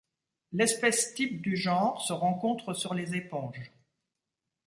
[0.53, 3.71] L'espèce type du genre se rencontre sur les éponges.